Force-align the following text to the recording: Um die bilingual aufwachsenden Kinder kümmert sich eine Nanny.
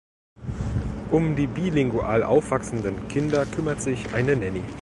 Um 1.11 1.35
die 1.35 1.45
bilingual 1.45 2.23
aufwachsenden 2.23 3.07
Kinder 3.07 3.45
kümmert 3.45 3.83
sich 3.83 4.15
eine 4.15 4.35
Nanny. 4.35 4.63